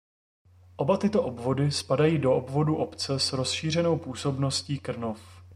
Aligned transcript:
Oba 0.77 0.97
tyto 0.97 1.23
obvody 1.23 1.71
spadají 1.71 2.17
do 2.17 2.35
obvodu 2.35 2.75
obce 2.75 3.19
s 3.19 3.33
rozšířenou 3.33 3.97
působností 3.97 4.79
Krnov. 4.79 5.41